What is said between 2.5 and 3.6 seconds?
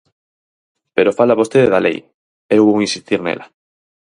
eu vou insistir nela.